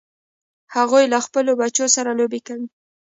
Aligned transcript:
هغوی 0.75 1.03
له 1.13 1.19
خپلو 1.25 1.51
بچو 1.61 1.85
سره 1.95 2.11
لوبې 2.19 2.39
کوي 2.47 2.67